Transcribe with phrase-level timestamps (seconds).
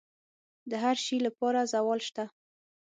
[0.69, 2.25] د هر شي لپاره زوال شته،